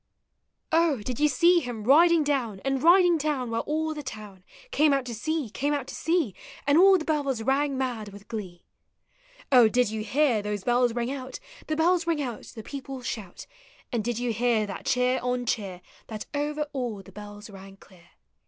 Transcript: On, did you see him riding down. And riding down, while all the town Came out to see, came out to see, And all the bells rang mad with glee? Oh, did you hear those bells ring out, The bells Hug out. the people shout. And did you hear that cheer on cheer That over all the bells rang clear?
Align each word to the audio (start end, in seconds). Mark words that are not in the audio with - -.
On, 0.71 0.99
did 1.01 1.19
you 1.19 1.27
see 1.27 1.59
him 1.59 1.83
riding 1.83 2.23
down. 2.23 2.59
And 2.65 2.81
riding 2.81 3.19
down, 3.19 3.51
while 3.51 3.61
all 3.67 3.93
the 3.93 4.01
town 4.01 4.43
Came 4.71 4.93
out 4.93 5.05
to 5.05 5.13
see, 5.13 5.51
came 5.51 5.75
out 5.75 5.85
to 5.85 5.93
see, 5.93 6.33
And 6.65 6.75
all 6.75 6.97
the 6.97 7.05
bells 7.05 7.43
rang 7.43 7.77
mad 7.77 8.09
with 8.11 8.27
glee? 8.27 8.65
Oh, 9.51 9.67
did 9.67 9.91
you 9.91 10.03
hear 10.03 10.41
those 10.41 10.63
bells 10.63 10.95
ring 10.95 11.11
out, 11.11 11.39
The 11.67 11.75
bells 11.75 12.05
Hug 12.05 12.19
out. 12.19 12.45
the 12.55 12.63
people 12.63 13.03
shout. 13.03 13.45
And 13.91 14.03
did 14.03 14.17
you 14.17 14.33
hear 14.33 14.65
that 14.65 14.87
cheer 14.87 15.19
on 15.21 15.45
cheer 15.45 15.81
That 16.07 16.25
over 16.33 16.65
all 16.73 17.03
the 17.03 17.11
bells 17.11 17.51
rang 17.51 17.77
clear? 17.77 18.09